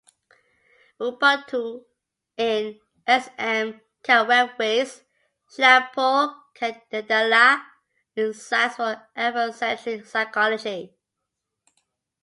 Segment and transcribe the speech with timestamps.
[1.05, 1.61] Ubuntu
[2.49, 2.61] in
[3.21, 3.25] S.
[3.65, 3.65] M.
[4.05, 4.91] Kapwepwe's
[5.51, 6.09] "Shalapo
[6.57, 7.47] Canicandala":
[8.15, 8.91] Insights for
[9.25, 10.79] Afrocentric psychology.